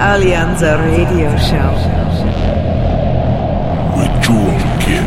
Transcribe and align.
Alianza 0.00 0.78
Radio 0.78 1.36
Show. 1.36 1.72
With 3.96 4.22
Jewel 4.24 4.58
Kid. 4.80 5.04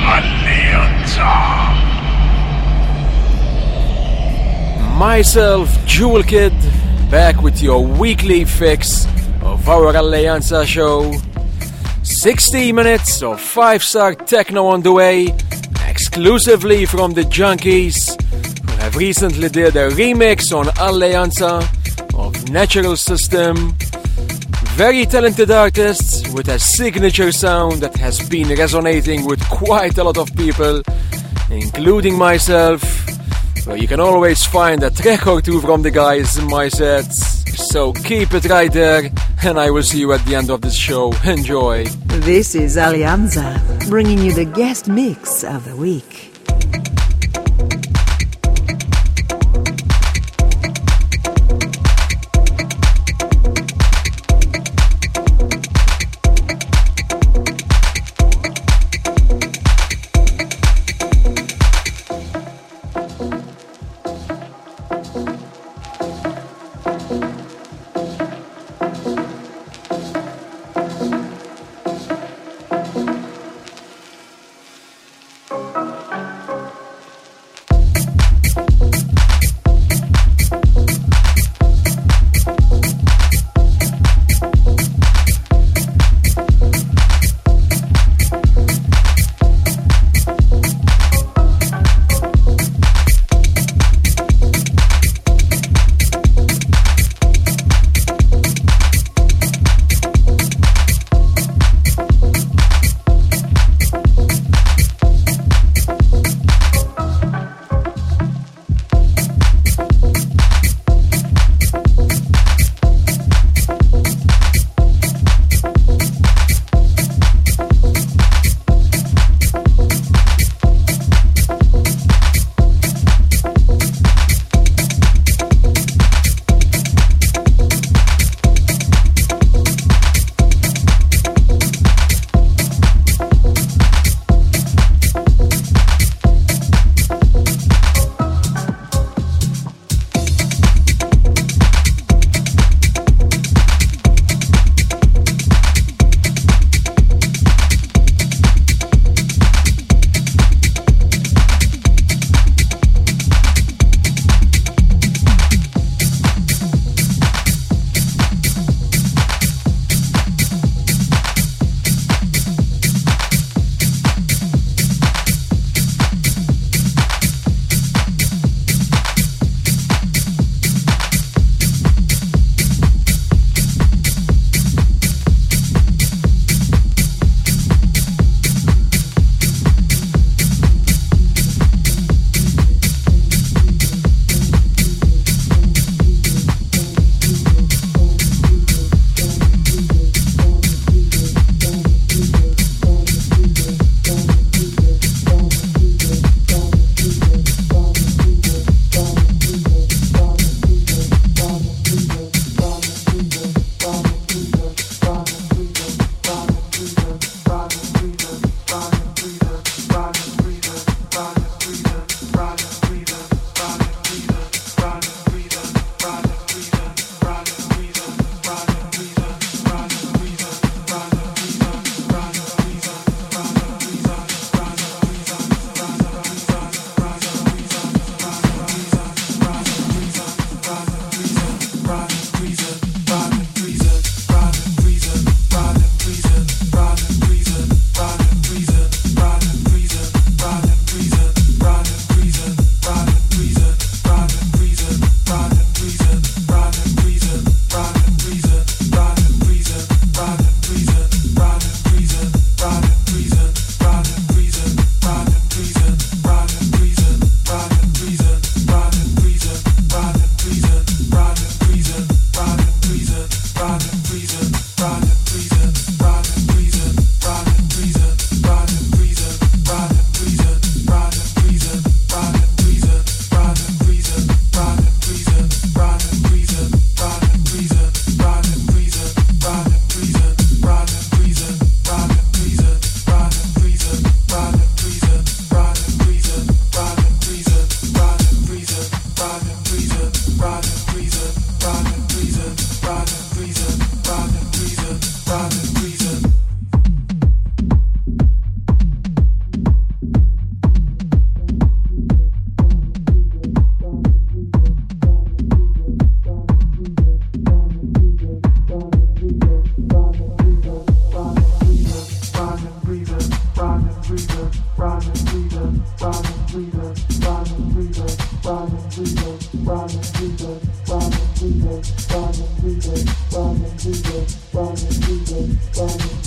Alianza. 0.00 1.30
Myself, 4.98 5.68
Jewel 5.84 6.22
Kid, 6.22 6.54
back 7.10 7.42
with 7.42 7.62
your 7.62 7.84
weekly 7.84 8.46
fix 8.46 9.04
of 9.42 9.68
our 9.68 9.92
Alianza 9.92 10.64
show. 10.64 11.12
60 12.02 12.72
minutes 12.72 13.22
of 13.22 13.40
5 13.40 13.82
star 13.82 14.14
techno 14.14 14.66
on 14.66 14.80
the 14.82 14.92
way, 14.92 15.34
exclusively 15.86 16.86
from 16.86 17.12
the 17.12 17.22
Junkies, 17.22 18.08
who 18.08 18.19
have 18.80 18.96
recently 18.96 19.48
did 19.48 19.76
a 19.76 19.90
remix 19.90 20.52
on 20.56 20.66
Alianza 20.76 21.60
of 22.14 22.50
Natural 22.50 22.96
System. 22.96 23.74
Very 24.74 25.04
talented 25.04 25.50
artists 25.50 26.26
with 26.32 26.48
a 26.48 26.58
signature 26.58 27.30
sound 27.30 27.82
that 27.82 27.96
has 27.96 28.26
been 28.28 28.48
resonating 28.48 29.26
with 29.26 29.40
quite 29.50 29.98
a 29.98 30.04
lot 30.04 30.16
of 30.16 30.34
people, 30.34 30.82
including 31.50 32.16
myself. 32.16 32.80
So 33.58 33.74
you 33.74 33.86
can 33.86 34.00
always 34.00 34.44
find 34.46 34.82
a 34.82 34.90
track 34.90 35.26
or 35.26 35.42
two 35.42 35.60
from 35.60 35.82
the 35.82 35.90
guys 35.90 36.38
in 36.38 36.46
my 36.46 36.68
sets. 36.68 37.44
So 37.70 37.92
keep 37.92 38.32
it 38.32 38.46
right 38.46 38.72
there, 38.72 39.10
and 39.44 39.58
I 39.58 39.70
will 39.70 39.82
see 39.82 40.00
you 40.00 40.12
at 40.14 40.24
the 40.24 40.34
end 40.34 40.50
of 40.50 40.62
this 40.62 40.76
show. 40.76 41.12
Enjoy. 41.24 41.84
This 42.24 42.54
is 42.54 42.76
Alianza, 42.76 43.60
bringing 43.90 44.18
you 44.18 44.32
the 44.32 44.46
guest 44.46 44.88
mix 44.88 45.44
of 45.44 45.66
the 45.66 45.76
week. 45.76 46.29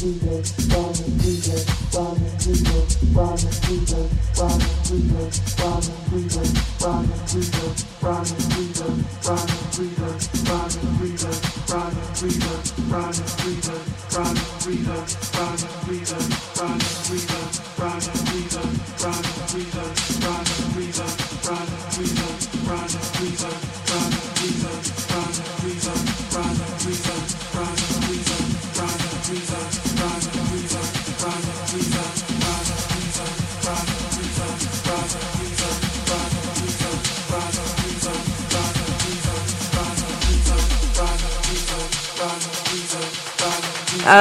You. 0.04 0.63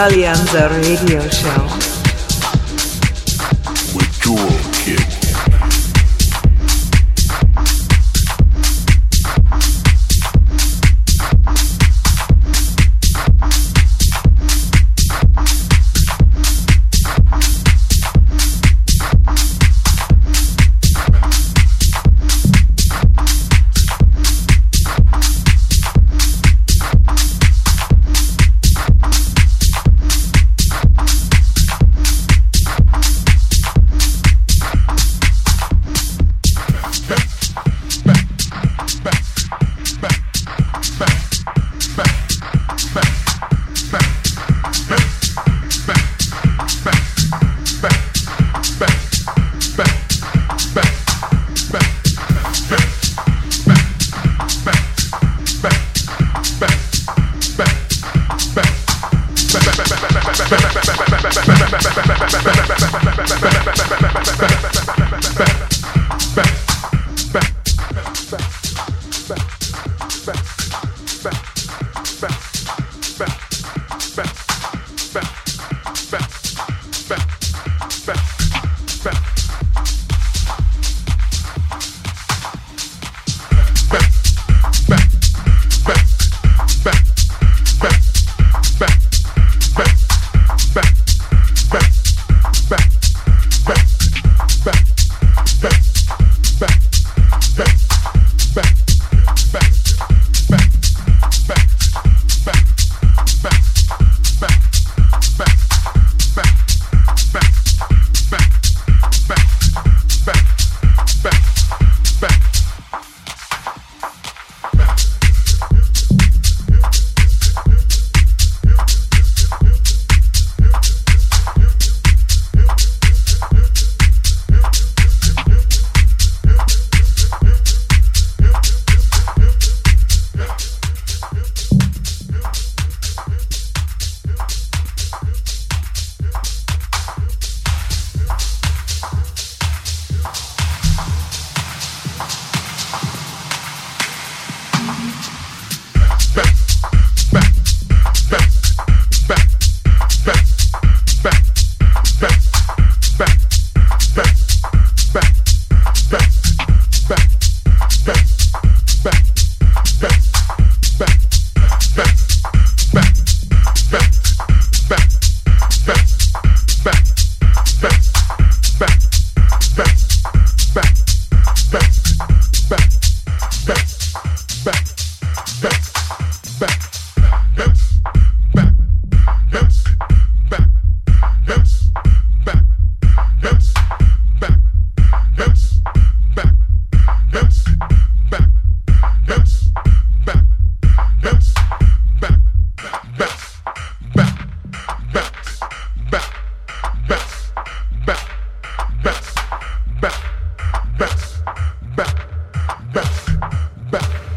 Alianza 0.00 0.66
Radio 0.68 1.20
Show. 1.30 1.79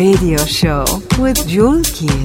Radio 0.00 0.38
Show 0.38 0.86
with 1.18 1.46
Jewel 1.46 1.82
Kid. 1.82 2.19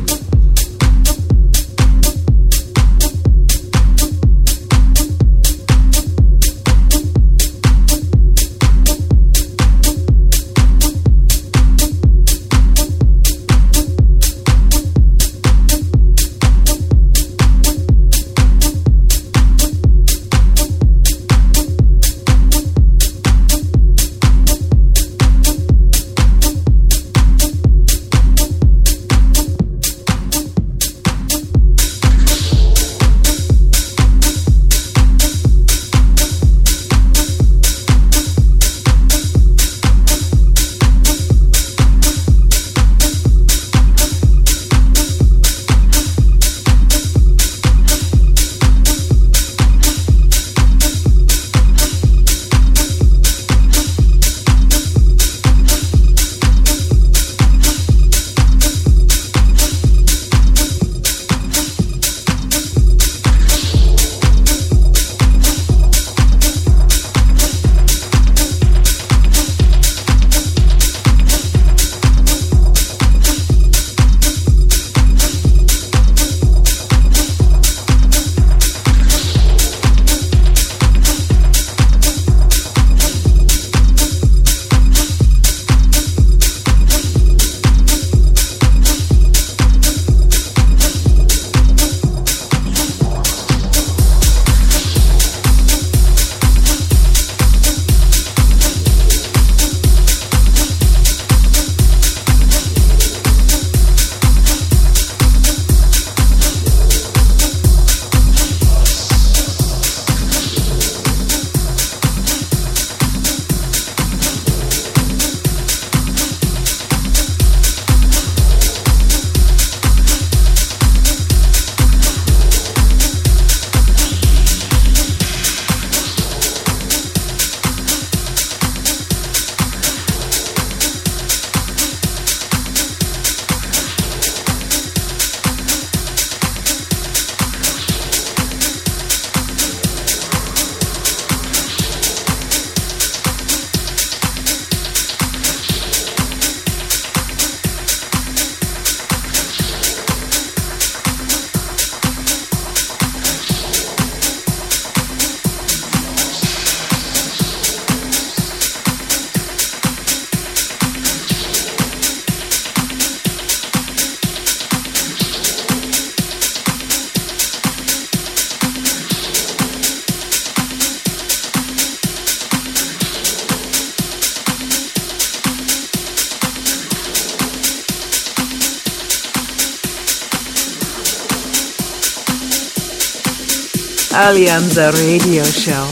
Alianza 184.25 184.89
Radio 184.89 185.43
Show 185.43 185.85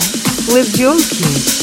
with 0.55 0.75
Jewel 0.75 0.97
Kid. 0.97 1.62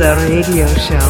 Alianza 0.00 0.14
Radio 0.14 0.66
Show. 0.78 1.09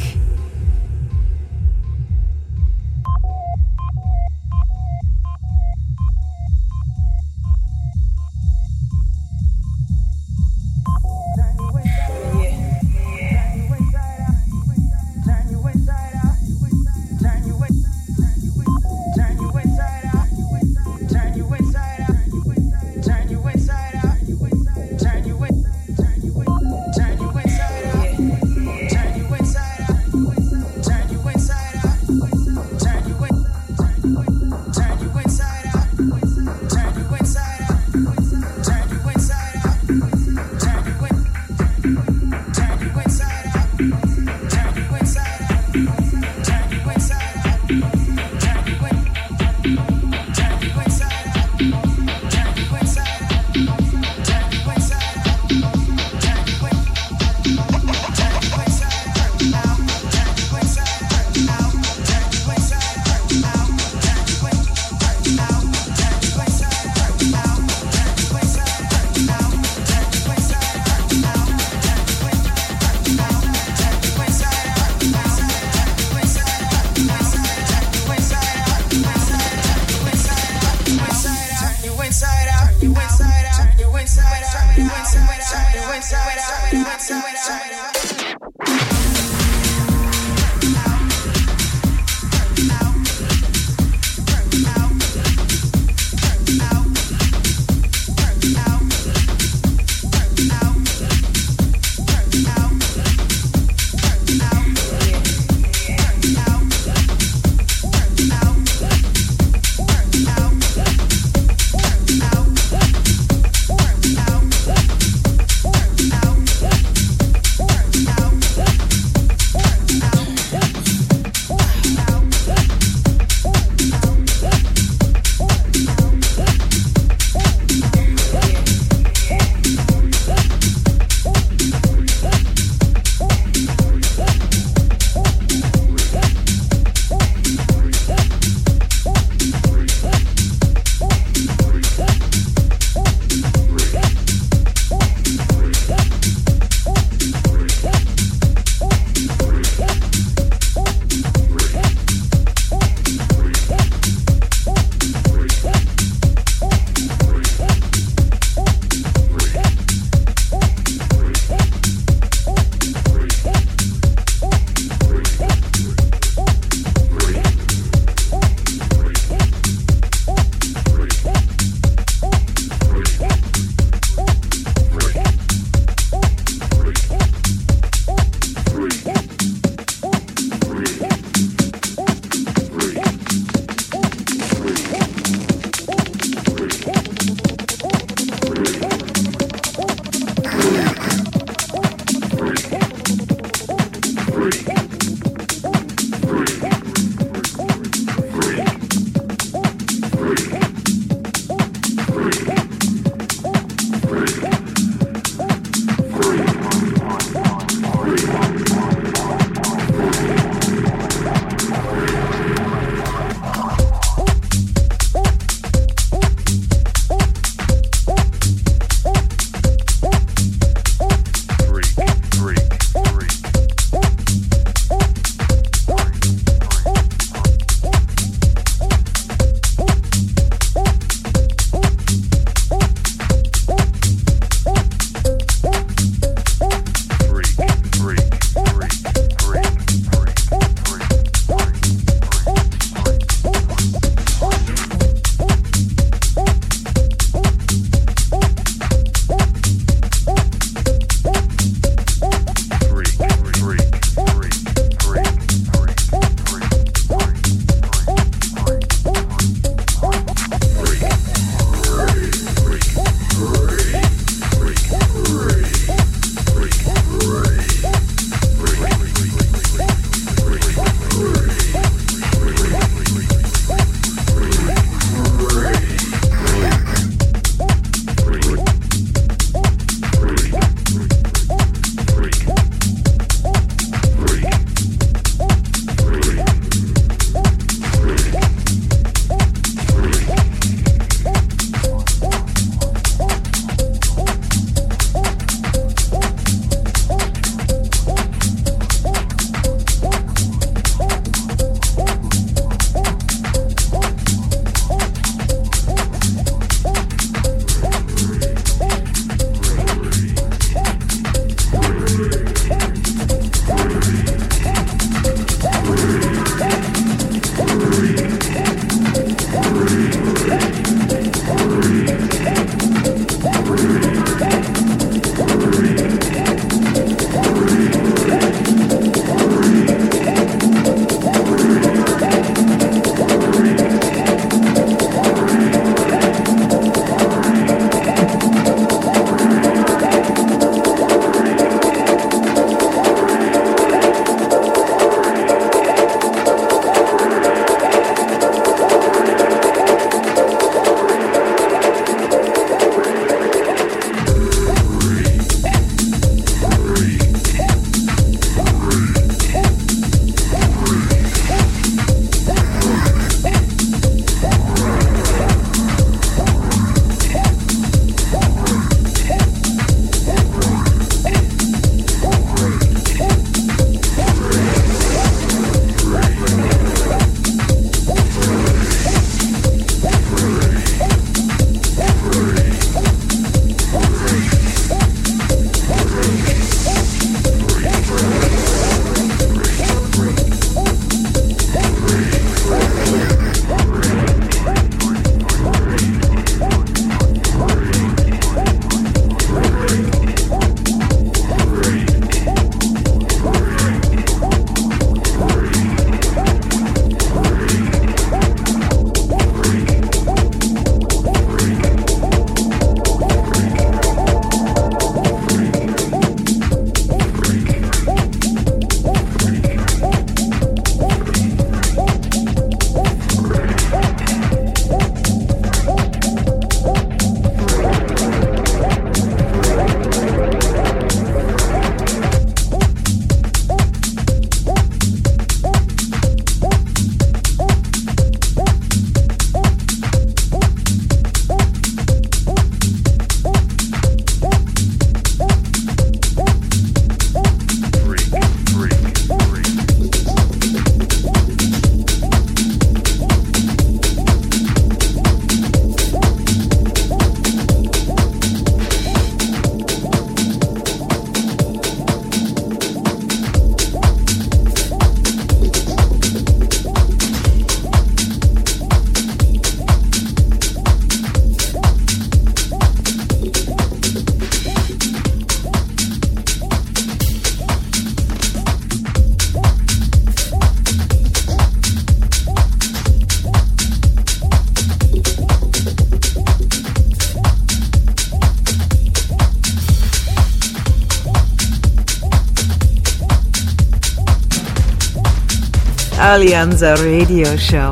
Alianza 496.41 496.95
Radio 496.95 497.55
Show 497.55 497.91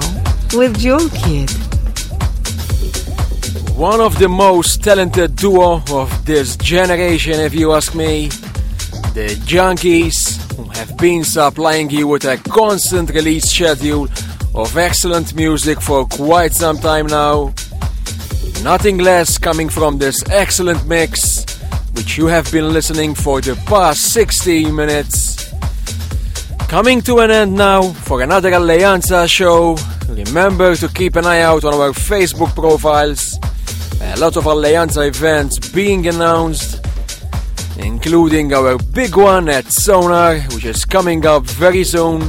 with 0.58 0.80
Jewel 0.80 1.08
Kid. 1.10 1.52
One 3.78 4.02
of 4.02 4.18
the 4.18 4.28
most 4.28 4.84
talented 4.84 5.36
duo 5.36 5.84
of 5.92 6.26
this 6.26 6.58
generation, 6.58 7.40
if 7.40 7.54
you 7.54 7.74
ask 7.74 7.94
me. 7.94 8.30
The 9.14 9.38
Junkies, 9.46 10.18
have 10.76 10.98
been 10.98 11.24
supplying 11.24 11.92
you 11.92 12.08
with 12.08 12.26
a 12.26 12.38
constant 12.38 13.12
release 13.12 13.52
schedule 13.52 14.08
of 14.56 14.76
excellent 14.76 15.36
music 15.36 15.80
for 15.80 16.08
quite 16.08 16.54
some 16.54 16.80
time 16.80 17.06
now. 17.06 17.54
Nothing 18.64 18.98
less 18.98 19.38
coming 19.38 19.70
from 19.70 20.00
this 20.00 20.28
excellent 20.32 20.88
mix, 20.88 21.46
which 21.94 22.18
you 22.18 22.26
have 22.26 22.52
been 22.52 22.74
listening 22.74 23.14
for 23.14 23.42
the 23.42 23.56
past 23.68 24.12
60 24.12 24.72
minutes. 24.72 25.19
Coming 26.70 27.02
to 27.02 27.18
an 27.18 27.32
end 27.32 27.56
now 27.56 27.82
for 27.82 28.22
another 28.22 28.52
Alianza 28.52 29.28
show. 29.28 29.76
Remember 30.08 30.76
to 30.76 30.88
keep 30.88 31.16
an 31.16 31.26
eye 31.26 31.42
out 31.42 31.64
on 31.64 31.74
our 31.74 31.94
Facebook 31.94 32.54
profiles. 32.54 33.40
A 34.00 34.16
lot 34.20 34.38
of 34.38 34.44
Alianza 34.44 35.08
events 35.08 35.58
being 35.72 36.06
announced, 36.06 36.86
including 37.80 38.54
our 38.54 38.78
big 38.78 39.18
one 39.18 39.50
at 39.50 39.66
Sonar, 39.72 40.42
which 40.54 40.66
is 40.66 40.86
coming 40.86 41.26
up 41.26 41.44
very 41.44 41.84
soon. 41.84 42.22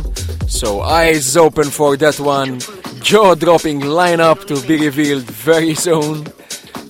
So 0.49 0.81
eyes 0.81 1.37
open 1.37 1.69
for 1.69 1.99
that 1.99 2.19
one. 2.19 2.61
Jaw 3.03 3.35
dropping 3.35 3.83
lineup 3.83 4.47
to 4.47 4.67
be 4.67 4.79
revealed 4.79 5.25
very 5.25 5.75
soon. 5.75 6.27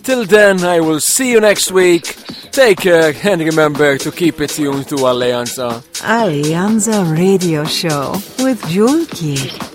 Till 0.05 0.25
then, 0.25 0.63
I 0.65 0.79
will 0.79 1.01
see 1.01 1.33
you 1.33 1.41
next 1.41 1.73
week. 1.73 2.20
Take 2.53 2.81
uh, 2.81 3.13
care 3.13 3.33
and 3.33 3.43
remember 3.43 3.97
to 3.99 4.11
keep 4.11 4.41
it 4.41 4.51
tuned 4.51 4.89
to 4.89 4.97
Alleanza. 4.97 5.83
Alianza 6.03 7.05
Radio 7.17 7.65
Show 7.65 8.13
with 8.45 8.67
Jewel 8.69 9.07
Kid. 9.07 9.70